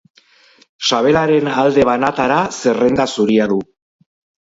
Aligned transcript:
Sabelaren 0.91 1.51
alde 1.65 1.85
banatara 1.91 2.41
zerrenda 2.65 3.11
zuria 3.15 3.51
du. 3.57 3.65